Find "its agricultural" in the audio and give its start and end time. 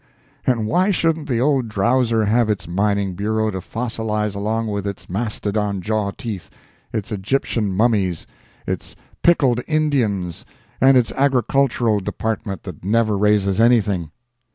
10.97-11.99